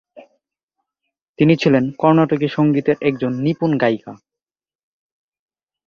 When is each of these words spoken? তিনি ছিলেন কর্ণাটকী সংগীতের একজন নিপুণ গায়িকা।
তিনি 1.39 1.53
ছিলেন 1.55 1.83
কর্ণাটকী 1.97 2.47
সংগীতের 2.47 2.97
একজন 3.01 3.31
নিপুণ 3.35 3.71
গায়িকা। 3.77 4.13